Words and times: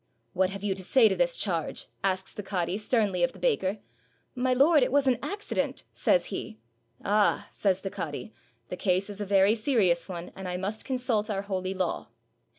"What 0.33 0.49
have 0.49 0.63
you 0.63 0.73
to 0.73 0.83
say 0.83 1.07
to 1.09 1.15
this 1.15 1.37
charge?" 1.37 1.85
asks 2.03 2.33
the 2.33 2.41
cadi 2.41 2.75
sternly 2.75 3.21
of 3.21 3.33
the 3.33 3.39
baker. 3.39 3.77
"My 4.33 4.51
lord, 4.51 4.81
it 4.81 4.91
was 4.91 5.05
an 5.05 5.19
accident," 5.21 5.83
says 5.93 6.25
he. 6.33 6.57
"Ah!" 7.05 7.47
sayfe 7.51 7.83
the 7.83 7.91
cadi, 7.91 8.33
"the 8.69 8.77
case 8.77 9.11
is 9.11 9.21
a 9.21 9.27
very 9.27 9.53
serious 9.53 10.09
one, 10.09 10.31
and 10.35 10.47
I 10.47 10.57
must 10.57 10.85
consult 10.85 11.29
our 11.29 11.43
holy 11.43 11.75
law." 11.75 12.07